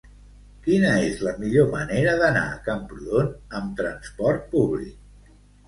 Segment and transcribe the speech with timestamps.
[0.67, 3.31] Quina és la millor manera d'anar a Camprodon
[3.63, 5.33] amb trasport públic?